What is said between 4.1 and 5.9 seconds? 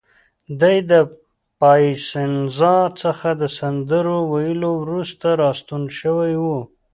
ویلو وروسته راستون